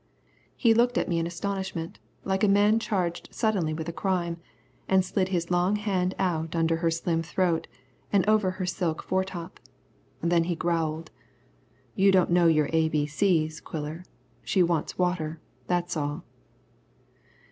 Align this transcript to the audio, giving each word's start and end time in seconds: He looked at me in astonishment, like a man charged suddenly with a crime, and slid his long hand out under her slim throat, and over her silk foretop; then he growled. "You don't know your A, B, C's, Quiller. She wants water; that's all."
He 0.55 0.73
looked 0.73 0.97
at 0.97 1.07
me 1.07 1.19
in 1.19 1.27
astonishment, 1.27 1.99
like 2.23 2.43
a 2.43 2.47
man 2.47 2.79
charged 2.79 3.27
suddenly 3.31 3.71
with 3.71 3.87
a 3.87 3.93
crime, 3.93 4.37
and 4.89 5.05
slid 5.05 5.27
his 5.27 5.51
long 5.51 5.75
hand 5.75 6.15
out 6.17 6.55
under 6.55 6.77
her 6.77 6.89
slim 6.89 7.21
throat, 7.21 7.67
and 8.11 8.27
over 8.27 8.49
her 8.49 8.65
silk 8.65 9.03
foretop; 9.03 9.59
then 10.19 10.45
he 10.45 10.55
growled. 10.55 11.11
"You 11.93 12.11
don't 12.11 12.31
know 12.31 12.47
your 12.47 12.67
A, 12.73 12.89
B, 12.89 13.05
C's, 13.05 13.59
Quiller. 13.61 14.03
She 14.43 14.63
wants 14.63 14.97
water; 14.97 15.39
that's 15.67 15.95
all." 15.95 16.23